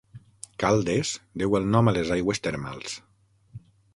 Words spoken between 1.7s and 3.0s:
nom a les aigües termals.